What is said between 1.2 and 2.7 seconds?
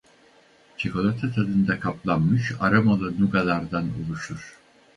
tadında kaplanmış